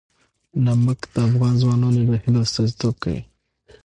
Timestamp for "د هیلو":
2.07-2.39